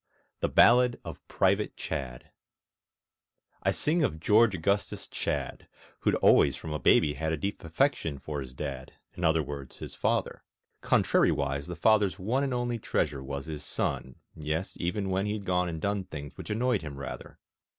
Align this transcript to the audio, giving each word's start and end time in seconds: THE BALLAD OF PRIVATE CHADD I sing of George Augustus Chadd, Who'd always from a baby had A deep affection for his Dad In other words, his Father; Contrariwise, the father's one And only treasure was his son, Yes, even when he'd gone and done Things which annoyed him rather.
THE 0.39 0.49
BALLAD 0.49 0.99
OF 1.05 1.21
PRIVATE 1.27 1.77
CHADD 1.77 2.31
I 3.61 3.69
sing 3.69 4.01
of 4.01 4.19
George 4.19 4.55
Augustus 4.55 5.07
Chadd, 5.07 5.67
Who'd 5.99 6.15
always 6.15 6.55
from 6.55 6.73
a 6.73 6.79
baby 6.79 7.13
had 7.13 7.31
A 7.31 7.37
deep 7.37 7.63
affection 7.63 8.17
for 8.17 8.41
his 8.41 8.55
Dad 8.55 8.93
In 9.13 9.23
other 9.23 9.43
words, 9.43 9.75
his 9.77 9.93
Father; 9.93 10.41
Contrariwise, 10.81 11.67
the 11.67 11.75
father's 11.75 12.17
one 12.17 12.43
And 12.43 12.51
only 12.51 12.79
treasure 12.79 13.21
was 13.23 13.45
his 13.45 13.63
son, 13.63 14.15
Yes, 14.35 14.75
even 14.79 15.11
when 15.11 15.27
he'd 15.27 15.45
gone 15.45 15.69
and 15.69 15.79
done 15.79 16.05
Things 16.05 16.35
which 16.35 16.49
annoyed 16.49 16.81
him 16.81 16.97
rather. 16.97 17.37